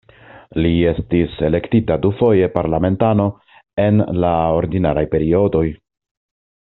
[0.65, 3.27] Li estis elektita dufoje parlamentano
[3.87, 5.67] en la ordinaraj periodoj.